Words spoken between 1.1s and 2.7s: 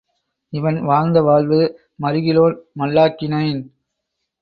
வாழ்வு மறுகிலேன்